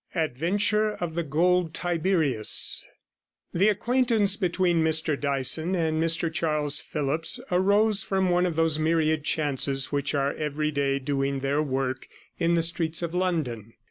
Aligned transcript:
ADVENTURE 0.15 0.97
OF 0.99 1.13
THE 1.13 1.21
GOLD 1.21 1.75
TIBERIUS 1.75 2.87
The 3.53 3.69
acquaintance 3.69 4.35
between 4.35 4.83
Mr 4.83 5.15
Dyson 5.15 5.75
and 5.75 6.01
Mr 6.01 6.33
Charles 6.33 6.79
Phillipps 6.81 7.39
arose 7.51 8.01
from 8.01 8.31
one 8.31 8.47
of 8.47 8.55
those 8.55 8.79
myriad 8.79 9.23
chances 9.23 9.91
which 9.91 10.15
are 10.15 10.33
every 10.33 10.71
day 10.71 10.97
doing 10.97 11.41
their 11.41 11.61
work 11.61 12.07
in 12.39 12.55
the 12.55 12.63
streets 12.63 13.03
of 13.03 13.13
London. 13.13 13.73